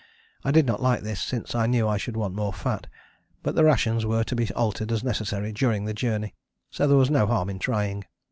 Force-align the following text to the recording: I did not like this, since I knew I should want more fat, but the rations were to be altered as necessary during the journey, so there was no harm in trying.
I 0.43 0.49
did 0.49 0.65
not 0.65 0.81
like 0.81 1.03
this, 1.03 1.21
since 1.21 1.53
I 1.53 1.67
knew 1.67 1.87
I 1.87 1.97
should 1.97 2.17
want 2.17 2.33
more 2.33 2.51
fat, 2.51 2.87
but 3.43 3.53
the 3.53 3.63
rations 3.63 4.03
were 4.03 4.23
to 4.23 4.35
be 4.35 4.51
altered 4.53 4.91
as 4.91 5.03
necessary 5.03 5.51
during 5.53 5.85
the 5.85 5.93
journey, 5.93 6.33
so 6.71 6.87
there 6.87 6.97
was 6.97 7.11
no 7.11 7.27
harm 7.27 7.51
in 7.51 7.59
trying. 7.59 8.05